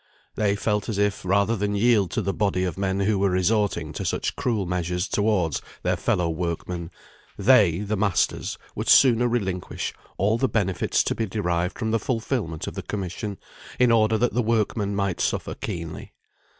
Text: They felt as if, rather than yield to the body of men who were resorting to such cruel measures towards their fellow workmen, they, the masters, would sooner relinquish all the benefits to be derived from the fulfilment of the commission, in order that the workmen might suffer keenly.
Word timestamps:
They 0.33 0.55
felt 0.55 0.89
as 0.89 0.97
if, 0.97 1.23
rather 1.23 1.55
than 1.55 1.75
yield 1.75 2.09
to 2.09 2.23
the 2.23 2.33
body 2.33 2.63
of 2.63 2.75
men 2.75 3.01
who 3.01 3.19
were 3.19 3.29
resorting 3.29 3.93
to 3.93 4.03
such 4.03 4.35
cruel 4.35 4.65
measures 4.65 5.07
towards 5.07 5.61
their 5.83 5.95
fellow 5.95 6.27
workmen, 6.27 6.89
they, 7.37 7.81
the 7.81 7.95
masters, 7.95 8.57
would 8.73 8.89
sooner 8.89 9.27
relinquish 9.27 9.93
all 10.17 10.39
the 10.39 10.49
benefits 10.49 11.03
to 11.03 11.13
be 11.13 11.27
derived 11.27 11.77
from 11.77 11.91
the 11.91 11.99
fulfilment 11.99 12.65
of 12.65 12.73
the 12.73 12.81
commission, 12.81 13.37
in 13.77 13.91
order 13.91 14.17
that 14.17 14.33
the 14.33 14.41
workmen 14.41 14.95
might 14.95 15.21
suffer 15.21 15.53
keenly. 15.53 16.13